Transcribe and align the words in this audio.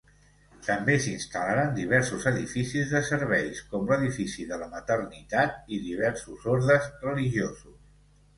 També 0.67 0.93
s'instal·laren 1.01 1.75
diversos 1.75 2.25
edificis 2.31 2.93
de 2.93 3.01
serveis, 3.09 3.61
com 3.75 3.85
l'edifici 3.91 4.47
de 4.53 4.59
la 4.63 4.71
Maternitat 4.73 5.71
i 5.77 5.81
diversos 5.85 6.49
ordes 6.57 6.91
religiosos. 7.07 7.79